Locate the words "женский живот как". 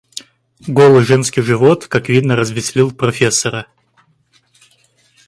1.05-2.09